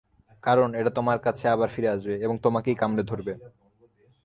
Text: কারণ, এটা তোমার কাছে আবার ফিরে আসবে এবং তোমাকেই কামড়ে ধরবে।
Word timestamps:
কারণ, 0.43 0.69
এটা 0.73 0.89
তোমার 0.89 1.17
কাছে 1.19 1.45
আবার 1.47 1.69
ফিরে 1.75 1.89
আসবে 1.89 2.13
এবং 2.25 2.35
তোমাকেই 2.37 2.75
কামড়ে 2.75 3.03
ধরবে। 3.03 3.33